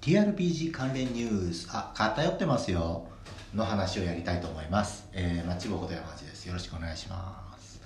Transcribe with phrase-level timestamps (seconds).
[0.00, 3.08] TRPG 関連ニュースあ偏ってますよ。
[3.54, 6.46] の話をやりたいと思います、えー、マッチボコと山内です。
[6.46, 7.80] よろしくお願いします。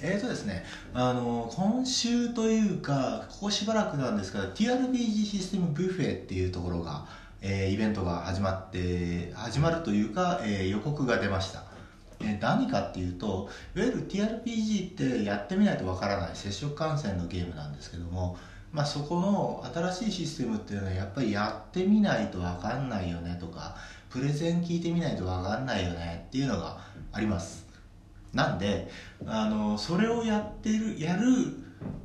[0.00, 7.06] えーとですねあの今週というかここしばらくなんですが TRPG システムビュッフェっていうところが、
[7.40, 11.64] えーイベントが始まって始まるというか、えー予告が出ました。
[12.20, 18.36] えー何かっていうといわゆる TRPG ってやってみないとわからない接触感染のゲームなんですけども
[18.72, 23.74] まあ、そこの新しいシステムっていうのはやっぱりやってみないと分かんないよねとか
[24.08, 26.78] プレゼン聞いてみないと分かんないよねっていうのが
[27.12, 27.66] あります。
[28.32, 28.88] なんで
[29.26, 31.24] あのそれをやってるやる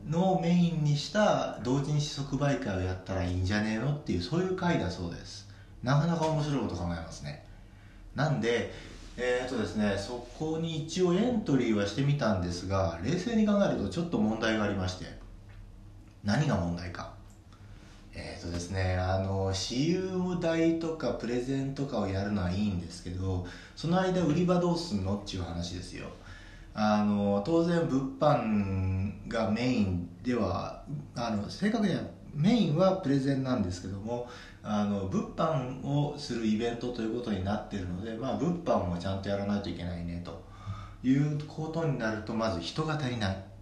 [0.08, 5.48] のをメインにした同人誌即売会をやったらいいんじゃねえのっていうそういう会だそうです。
[5.84, 7.46] なかなか面白いこと考えますね。
[8.16, 8.74] なんで
[9.18, 15.25] えーとですね、そこに一応エントリーはしてみたんですが冷静に考えるとちょっと問題がありまして。
[16.26, 17.14] 何が問題か。
[18.14, 23.46] えっ、とですねあの私有代とかプレゼンとかをやるのはいいんですけど
[23.76, 26.08] その間売り場どうすんのっていう話ですよ。
[26.74, 30.84] あの当然物販がメインでは
[31.16, 32.02] あの正確には
[32.34, 34.28] メインはプレゼンなんですけども
[34.62, 40.44] あの物販をするイベントということになってるので、まあ、物販もちゃんとやらないといけないねと
[41.02, 43.55] いうことになるとまず人が足りない。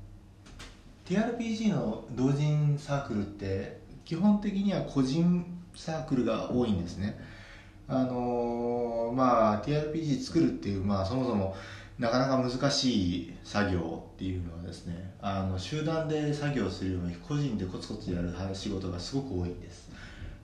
[1.06, 7.20] TRPG の同人サークルって基本的には個人サークルが多いんですね。
[7.88, 11.56] あのーまあ TRPG 作るっていうまあそもそも
[12.00, 19.92] なかなか難しい作業っていうのはですねあの集団で作業するよりも個人でコツコツやる仕事がすごく多いんです。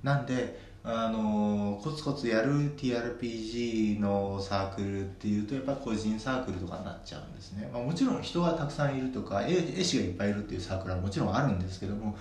[0.04, 12.18] なんであのコツコツやる TRPG のサークルっていうとやっぱ個人サークルとかになっちゃうんですね、まあ、もちろん人がたくさんいるとか絵師がいっぱいいるっていうサークルはもちろんあるんですけども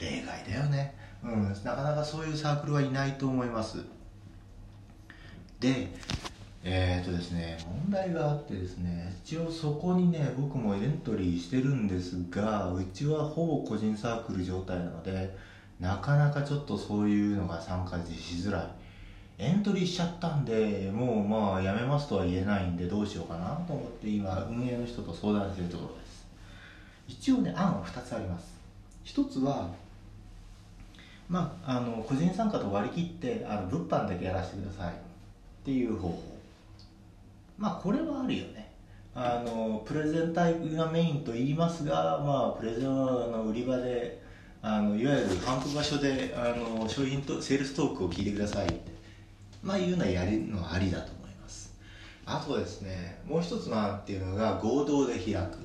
[0.00, 3.78] 例外だよね、うん、なかなかそういうサークルはいないと思います
[5.60, 5.88] で
[6.66, 15.36] えーとですね問題があってですね一応そこにね僕もエントリーしてるんですがうちはほぼ個人サークル状態なので
[15.80, 18.68] なかなかちょっとそういうのが参加しづらい。
[19.36, 26.26] エントリーしちゃったんでもうまあやめますとは言えないんでどうしようかなと思って今運営の人と相談してるところです。
[27.08, 28.54] 一応ね案は2つあります。
[29.04, 29.70] 1つは
[31.28, 34.96] まああの個人参加と割り切ってあの物販だけやらせてくださいっ
[35.64, 36.22] ていう方法。
[37.58, 38.64] まあこれはあるよね。
[39.16, 44.23] あのプレゼンタイプがメインと言いますが、まあ、プレゼンの売り場で
[44.66, 48.94] あのいわゆる販布場所であの商品とセールストークを聞いてくださいって。
[49.64, 51.74] まあいうのはやるのはありだと思います。
[52.26, 55.58] あとですねもう一つの案っていうのが合同で開く、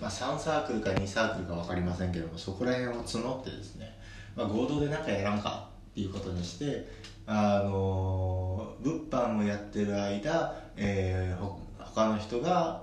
[0.00, 3.94] まあ、3サークルか2サークルか分かりませんけどもそこら辺を募ってですね、
[4.34, 6.88] まあ、合同で何かやらんかっていうことにして
[7.26, 12.82] あの物販をやってる間、えー、他の人が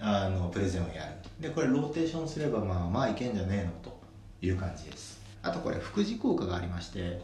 [0.00, 1.12] あのプレゼンをやる。
[1.40, 3.97] でこれローテーションすればまあまあいけんじゃねえのと。
[4.42, 5.20] いう感じです。
[5.42, 7.22] あとこれ副次効果がありまして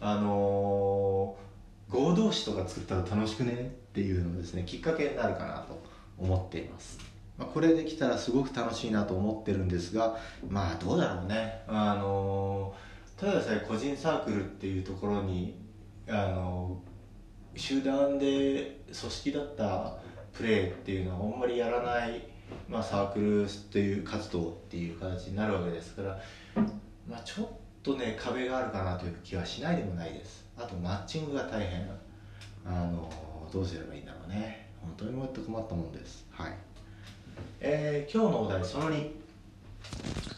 [0.00, 1.46] あのー
[1.88, 3.52] 合同誌とか作ったら楽しくね？
[3.52, 3.56] っ
[3.94, 5.80] ていうのですねきっかけになるかなと
[6.18, 6.98] 思っています、
[7.38, 10.16] まあ、これできたらすごく楽しいなと思ってるんですが
[10.48, 11.62] まあどうだろうね。
[11.68, 12.74] あの
[13.16, 15.56] ただでさえ個人サークルっていうところに
[16.08, 16.82] あの
[17.54, 19.94] 集団で組織だった
[20.32, 22.28] プレーっていうのはあんまりやらない、
[22.68, 26.18] まあ、サークルっていう活動っていう形になるわけですから、
[27.08, 27.48] まあ、ちょっ
[27.82, 30.44] とね壁があるかなという気はしないでもないです。
[30.56, 31.88] あとマッチングが大変。
[32.64, 33.08] あの
[33.52, 34.68] どうすればいいんだろうね。
[34.80, 36.26] 本当にもっと困ったもんです。
[36.30, 36.54] はい。
[37.60, 39.10] えー今日のお題その2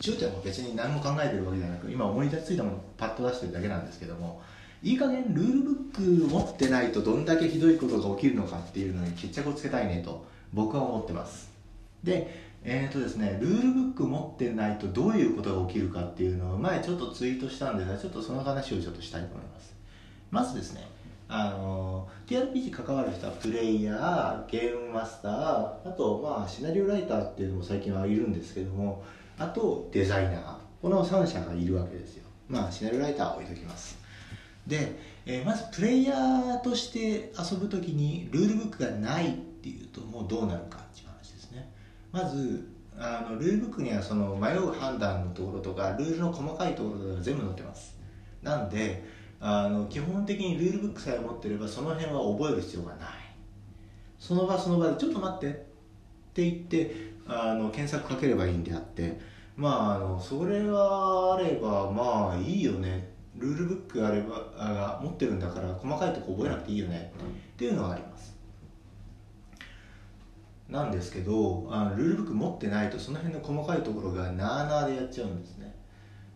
[0.01, 4.43] ちゅうちゃんも別に何も考えてるわけじゃなく今思い出ついたものをパッと出してるだけなんですけども
[4.83, 11.58] いい加減ルールブック持ってないとどんだけひどいことが起きるのかっていうのに決着をつけたいねと僕は思ってます。
[12.03, 19.75] でえーとですね、ルールブック持ってないとどういうことが起きるかっていうのを前ちょっとツイートしたんですがちょっとその話をちょっとしたいと思います。
[20.31, 20.87] まずですね
[21.29, 25.33] あの TRPG 関わる人はプレイヤーゲームマスター
[25.89, 29.05] あとまあシナリオライターっていうのも最近はいるんですけども
[29.39, 30.69] あとデザイナー。
[30.81, 32.25] この3社がいるわけですよ。
[32.49, 33.99] まあシナリオライターは置いときます。
[34.67, 41.08] で、えーまずプレイヤーとして遊ぶ時にルールブックがないっていうともうどうなるかっていう
[42.13, 47.97] まずあのルールブックにはその迷う判断のところとかルールの細かいところが全部載ってます。
[48.43, 49.05] なんで
[49.41, 53.09] あの基本的にルールブックさえ持ってればその辺は覚える必要がない。
[54.19, 55.53] その場その場でちょっと待ってっ
[56.35, 59.21] て言ってあの検索かければいいんであって
[59.57, 63.17] まああのそれはあればまあいいよね。
[63.37, 67.13] ルールブックあればあ持ってるんだから細かいとこ覚えなくていいよね。
[67.17, 68.37] っていうのがあります。
[70.69, 75.75] なんですけどあのルールブック持ってないとその辺の細かいところがなあなあでやっちゃうんですね。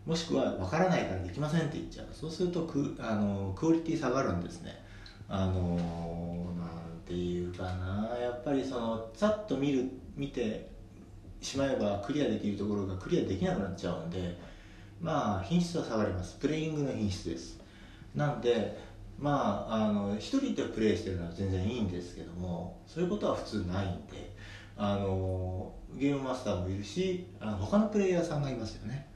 [0.05, 2.07] もしくは分からないからできませんって言っちゃう。
[2.11, 4.83] そうするとクあのクオリティ下がるんですね。
[5.29, 8.17] あのなんていうかな。
[8.19, 10.69] やっぱりそのざっと見る見て
[11.41, 14.37] しまえばクリアできるところがクリアできなくなっちゃうんで
[14.99, 16.37] まあ品質は下がります。
[16.39, 17.61] プレイングの品質です。
[18.15, 18.77] なんで
[19.17, 24.35] まああの一人でプレイしてるのは全然いいんですけどもそういうことは普通ないんで
[24.75, 29.07] あのゲームマスターもいるしあの他のプレイヤーさんがいますよね。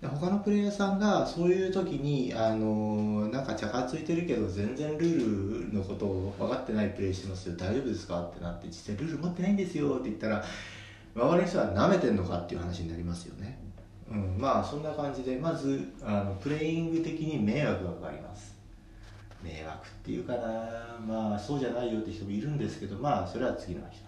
[0.00, 7.56] で他のプレイヤーさんがそういう時にあのなんか茶化ついてるけど全然ルールのことを分かってないプレイしてますよ。
[7.56, 9.94] 大丈夫ですかってなって実際ルール持ってないんですよ。
[9.94, 10.44] って言ったら
[11.14, 13.58] 周りの人は舐めてんのかっていう話になりますよね、
[14.10, 18.54] うん、まあそんな感じでまずあのプレイング的に迷惑がかかります。
[19.46, 20.98] 迷惑っていうかな。
[21.06, 24.02] まあそうじゃないよって人もいるんですけどまあそれは次の話、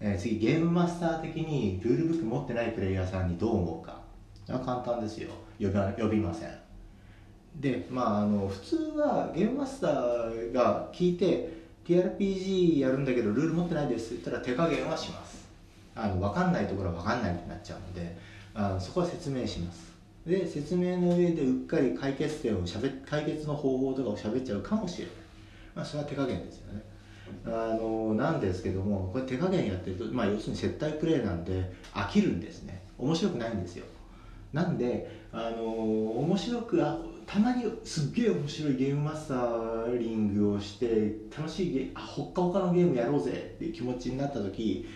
[0.00, 4.00] えー、次ゲームマスター的にルールブック持ってないプレイヤーさんにどう思うか。
[4.46, 5.30] 簡単ですよ。
[5.60, 6.50] 呼び呼びません。
[7.56, 15.48] でまああの普通はゲームマスターが聞いて TRPG やるんだけどルール持ってないですって言ったら手加減はします。
[15.94, 18.16] あの分かんないところは分かんないってなっちゃうので
[18.54, 19.89] あのそこは説明します。
[20.30, 25.14] で説明の上でうっかり解決点をしゃべ解決の方法とかをしゃべっちゃうかもしれない、
[25.74, 26.82] まあ、それは手加減ですよね。
[27.46, 32.82] あのなんですけどもこれ手加減やってると、まあ、要するに接待プレイなんで飽きるんですね。
[32.98, 33.84] 面白くないんですよ。
[34.52, 44.88] なんであの面白くあたまにすっげえ面白いゲームマスターリングをして楽しいゲあほっかほかのゲームやろうぜっていう気持ちになった時、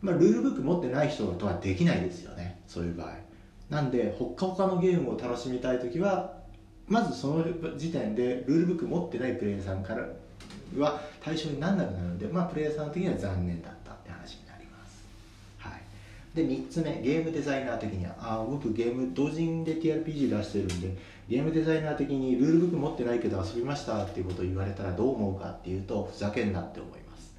[0.00, 2.60] まあ、ルールブック持ってない人とはできないですよね。
[2.68, 3.25] そういう場合。
[3.70, 6.36] なんでほっかほかのゲームを楽しみたい時は
[6.86, 7.44] まずその
[7.76, 10.06] 時点でルールブック持ってないプレイヤーさんから
[10.76, 15.04] は対象にならなくなるので、まあ、プレイヤーさん的には残念だったって話になります、
[15.58, 20.96] はい、で3つ目ゲームデザイナー的にはあ僕ゲーム同人で TRPG 出してるんで
[21.28, 27.34] ゲームデザイナー的にルールブック持ってないけど遊びましたっていうことを言われたらどう思うかっていうとふざけんなって思います。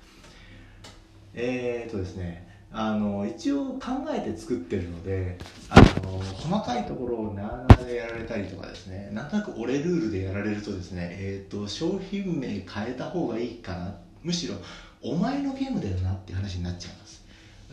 [1.34, 5.38] えー、っとですねあの一応考えて作ってるので
[5.69, 14.56] あの細かいところをなーなでやられたりとかですねなんとなく俺ルールでやられるとですね、えーと、商品名変えた方がいいかなむしろ
[15.02, 17.24] お前のゲームだよなって話になっちゃいます。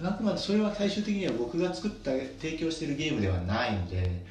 [0.03, 4.25] あくまでそれは最終的には僕が作った提供してるゲームではないので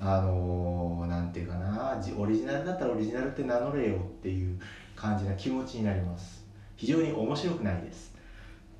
[0.00, 4.60] あのなんていうかなオリジナルだったらオリジナルって名乗れよっていう
[4.94, 6.44] 感じな気持ちになります。
[6.76, 8.14] 非常に面白くないです。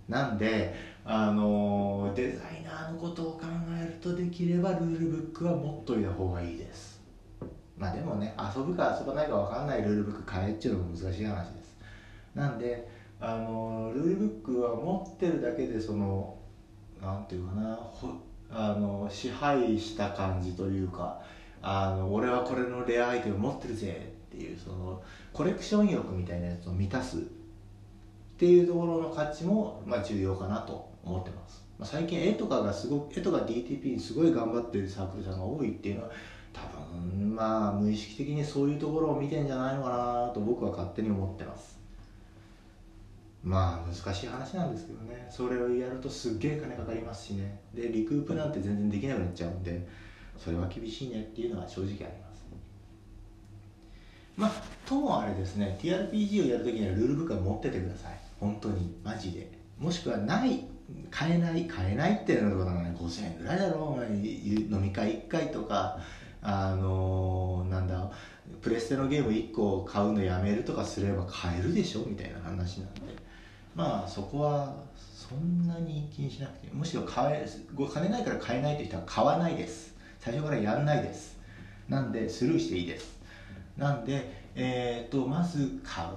[0.08, 0.74] なんで
[1.10, 3.46] あのデザイナーのことを考
[3.82, 7.00] えるとできればルールブックは持っといた方がいいです。
[7.78, 11.78] まあでもね遊ぶか遊ばないか分かんないルールブック買えっていうのも難しい話です。
[12.34, 12.86] なんで
[13.20, 16.36] あのルールブックは持ってるだけでその
[17.00, 17.78] なんていうかな
[18.50, 21.22] あの支配した感じというか
[21.62, 25.02] あの俺はこれのレアアイテム持ってるぜっていうその
[25.32, 27.20] コレクション欲みたいなやつを満たすっ
[28.36, 30.97] ていうところの価値も、まあ、重要かなと。
[31.08, 36.10] 思ってます、まあ、最近絵とかがすごく絵とか DTP にすごい頑張ってるサークルさんが多いっていうのは
[36.52, 36.60] 多
[36.94, 41.78] 分まあ無意識的にそういうところを見てんじゃないのかなと僕は勝手に思ってます。
[43.44, 45.28] まあ難しい話なんですけどね。
[45.30, 47.60] それをやるとすっげえ金かかりますしね。
[47.72, 49.86] でリクープなんて全然できなくなっちゃうんで
[50.36, 52.44] それは厳しいねっていうのは正直あります。
[54.36, 54.50] まあ
[54.84, 58.18] ともあれですね TRPG をやるときにはルールブックは持っててください。
[58.40, 58.96] 本当に。
[59.04, 59.50] マジで。
[59.78, 60.64] もしくはない
[61.10, 63.98] 買えない買えないっていうのはね5000円ぐらいだろ。
[63.98, 65.98] う飲み会1回とか
[66.42, 68.10] あのー、なんだ
[68.62, 72.04] プレステのゲーム1個買うのやめるとかすれば買えるでしょ？
[72.06, 73.00] みたいな話なんで。
[73.74, 77.46] まあそこはそんなに気にしなくてむしろ買え
[77.92, 79.94] 金ないから買えないという人は買わないです。
[80.18, 81.38] 最初からやんないです。
[81.88, 83.18] なんでスルーしていいです。
[83.76, 86.08] なんでえっ、ー、とまず買う。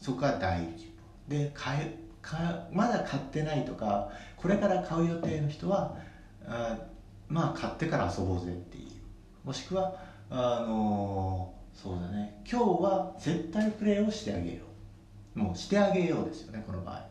[0.00, 0.90] そこが大事
[1.28, 5.96] で買えかまだ買ってないとかこれから買う予定の人は
[6.46, 6.78] あ
[7.28, 9.46] まあ買ってから遊ぼうぜっていう。
[9.46, 9.94] もしくは
[10.28, 12.42] あのそうだね。
[12.50, 14.62] 今日は絶対プレイをしてあげよ
[15.36, 15.38] う。
[15.38, 17.04] もうしてあげようですよねこの場合。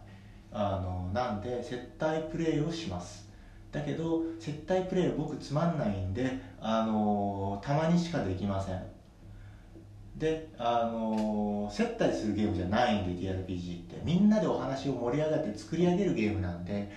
[0.52, 3.28] あのなんで接待プレイをします。
[3.72, 8.84] だけど接待プレイ僕つまんないんであのたまにしかできません。
[10.20, 14.02] であの接待するゲームじゃないんで TRPG って。
[14.04, 16.92] みんなでお話を盛り上がって作り上げるゲームなんで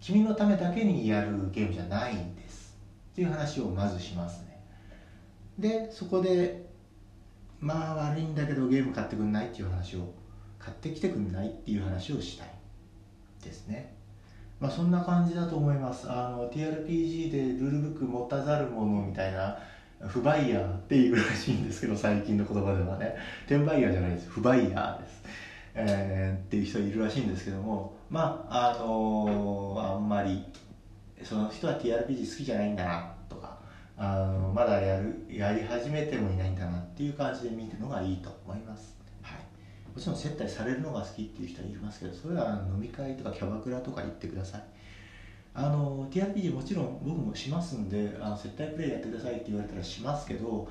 [0.00, 2.76] 君のためだけにやるゲームじゃないんです。
[3.12, 4.60] っていう話をまずしますね。
[5.58, 6.66] でそこで
[7.60, 10.12] まあ悪いんだけどゲーム買ってくんないっていう話を
[10.58, 12.50] 買ってきてくんないっていう話をしたい
[13.42, 13.94] ですね。
[14.60, 16.10] まあそんな感じだと思います。
[16.10, 19.58] あの TRPG でルールブック持たざる者みたいな
[20.06, 23.16] 不バイヤーっていうらしいんですけど最近の言葉ではね。
[23.46, 24.28] 転売ヤーじゃないです。
[24.30, 25.22] 不バイヤーです、
[25.74, 30.44] えー、っていう人いるらしいんですけどもまああのー、あんまり
[31.24, 33.58] その人は TRPG 好きじゃないんだなとか
[33.96, 39.38] あのまだやるやり始めてもいないんだなっていう感じで見るのがいいと思います、はい、
[39.94, 44.62] もちろん接待されるのが好きっていう人はいますけどそれは飲み会とかキャバクラとか行ってください。
[45.54, 50.48] あの TRPG もちろん僕もしますんであの接待プレイやってくださいって言われたらしますけど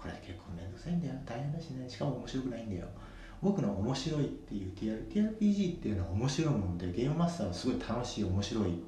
[0.00, 1.14] これ結構面倒くさいんだよ。
[1.24, 1.88] 大変だしね。
[1.88, 2.86] しかも面白くないんだよ。
[3.42, 8.80] 僕の面白いっていう TRPG っていうのは面白いもんでゲームマスターはすごい楽しい面白い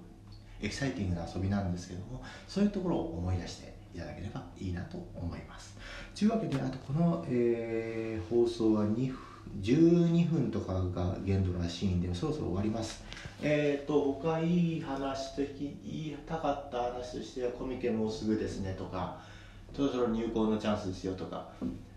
[0.62, 5.76] エキサイティングな遊びなんですけどもそういうところを思い出していただければいいなと思います。
[6.14, 9.18] というわけであとこの、えー、放送は2分
[9.60, 13.02] 12分とかが限度らしいんでそろそろ終わります。
[13.42, 19.20] えっ、ー、と他いい話と言いたかった話としてはコミケもうすぐですねとか
[19.74, 21.48] そろそろ入校のチャンスですよとか。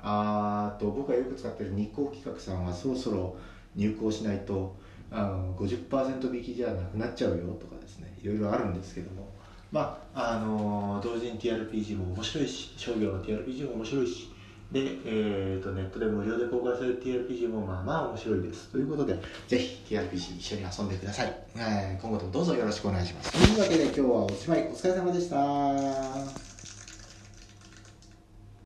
[0.03, 3.37] あと僕がよく使ってる日光企画さんはそろそろ
[3.75, 4.75] 入校しないと
[5.11, 8.13] あの50%引きじゃなくなっちゃうよとかですね。
[8.21, 9.29] いろいろあるんですけども。
[9.71, 14.30] まああの同時に TRPG も面白いし商業の TRPG も面白いし
[14.71, 18.69] で、えーと、ネットで無料で公開される TRPG もまあまあ面白いです。
[18.69, 21.43] ということで、ぜひ TRPG 一緒に遊んでください。
[21.57, 23.31] えー、今後ともどうぞよろしくお願いします。
[23.31, 24.67] というわけで今日はおしまい。
[24.67, 26.50] お疲れ様でした。